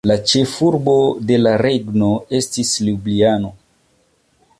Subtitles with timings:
[0.29, 0.95] Ĉefurbo
[1.31, 2.09] de la regno
[2.39, 3.53] estis Ljubljano.